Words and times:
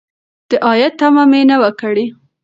د 0.49 0.51
عاید 0.65 0.93
تمه 0.99 1.23
مې 1.31 1.41
نه 1.49 1.55
وه 1.61 1.71
کړې. 1.79 2.05